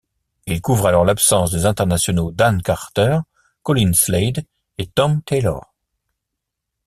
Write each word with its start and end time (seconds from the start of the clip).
Il 0.47 0.63
couvre 0.63 0.87
alors 0.87 1.05
l'absence 1.05 1.51
des 1.51 1.67
internationaux 1.67 2.31
Dan 2.31 2.63
Carter, 2.63 3.19
Colin 3.61 3.93
Slade 3.93 4.43
et 4.79 4.87
Tom 4.87 5.21
Taylor. 5.21 5.75